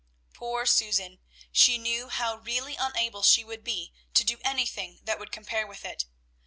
Poor 0.33 0.65
Susan! 0.65 1.19
She 1.51 1.77
knew 1.77 2.09
how 2.09 2.37
really 2.37 2.75
unable 2.75 3.21
she 3.21 3.43
would 3.43 3.63
be 3.63 3.93
to 4.15 4.23
do 4.23 4.39
anything 4.43 4.99
that 5.03 5.19
would 5.19 5.31
compare 5.31 5.67
with 5.67 5.85
it. 5.85 6.05